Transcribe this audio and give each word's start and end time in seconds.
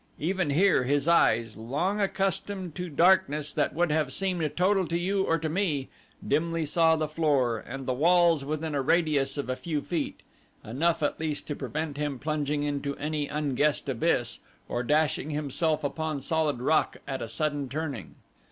Even 0.17 0.49
here 0.49 0.85
his 0.85 1.07
eyes, 1.07 1.57
long 1.57 2.01
accustomed 2.01 2.73
to 2.73 2.89
darkness 2.89 3.53
that 3.53 3.75
would 3.75 3.91
have 3.91 4.11
seemed 4.11 4.57
total 4.57 4.87
to 4.87 4.97
you 4.97 5.21
or 5.23 5.37
to 5.37 5.47
me, 5.47 5.89
saw 5.89 6.25
dimly 6.27 6.65
the 6.65 7.07
floor 7.07 7.59
and 7.67 7.85
the 7.85 7.93
walls 7.93 8.43
within 8.43 8.73
a 8.73 8.81
radius 8.81 9.37
of 9.37 9.47
a 9.47 9.55
few 9.55 9.79
feet 9.79 10.21
enough 10.65 11.03
at 11.03 11.19
least 11.19 11.45
to 11.45 11.55
prevent 11.55 11.97
him 11.97 12.17
plunging 12.17 12.63
into 12.63 12.95
any 12.95 13.27
unguessed 13.27 13.87
abyss, 13.89 14.39
or 14.67 14.81
dashing 14.81 15.29
himself 15.29 15.83
upon 15.83 16.19
solid 16.19 16.61
rock 16.61 16.97
at 17.07 17.21
a 17.21 17.29
sudden 17.29 17.69
turning. 17.69 18.15